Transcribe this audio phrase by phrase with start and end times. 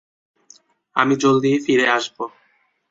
[0.95, 2.17] আমি জলদিই ফিরে আসব।